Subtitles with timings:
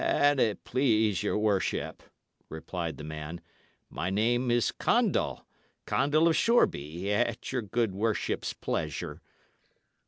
[0.03, 2.01] "An't please your worship,"
[2.49, 3.39] replied the man,
[3.87, 5.45] "my name is Condall
[5.85, 9.21] Condall of Shoreby, at your good worship's pleasure."